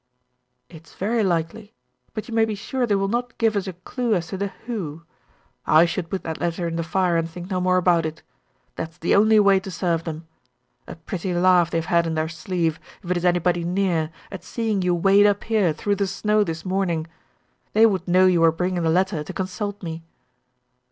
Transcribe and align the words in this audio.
"It 0.67 0.87
is 0.87 0.95
very 0.95 1.23
likely; 1.23 1.75
but 2.15 2.27
you 2.27 2.33
may 2.33 2.43
be 2.43 2.55
sure 2.55 2.87
they 2.87 2.95
will 2.95 3.07
not 3.07 3.37
give 3.37 3.55
us 3.55 3.67
a 3.67 3.73
clue 3.73 4.15
as 4.15 4.25
to 4.29 4.37
the 4.37 4.47
'who.' 4.47 5.03
I 5.67 5.85
should 5.85 6.09
put 6.09 6.23
that 6.23 6.39
letter 6.41 6.67
in 6.67 6.75
the 6.75 6.81
fire, 6.81 7.17
and 7.17 7.29
think 7.29 7.51
no 7.51 7.61
more 7.61 7.77
about 7.77 8.07
it. 8.07 8.23
That's 8.75 8.97
the 8.97 9.13
only 9.15 9.39
way 9.39 9.59
to 9.59 9.69
serve 9.69 10.03
them. 10.05 10.25
A 10.87 10.95
pretty 10.95 11.35
laugh 11.35 11.69
they 11.69 11.77
have 11.77 11.85
had 11.85 12.07
in 12.07 12.15
their 12.15 12.29
sleeve, 12.29 12.79
if 13.03 13.11
it 13.11 13.17
is 13.17 13.25
anybody 13.25 13.63
near, 13.63 14.09
at 14.31 14.43
seeing 14.43 14.81
you 14.81 14.95
wade 14.95 15.27
up 15.27 15.43
here 15.43 15.71
through 15.71 15.97
the 15.97 16.07
snow 16.07 16.43
this 16.43 16.65
morning! 16.65 17.05
They 17.73 17.85
would 17.85 18.07
know 18.07 18.25
you 18.25 18.41
were 18.41 18.51
bringing 18.51 18.81
the 18.81 18.89
letter, 18.89 19.23
to 19.23 19.33
consult 19.33 19.83
me." 19.83 20.01